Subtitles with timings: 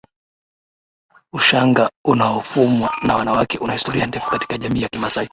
[1.33, 5.29] Ushanga unaofumwa na wanawake una historia ndefu katika jamii ya kimasai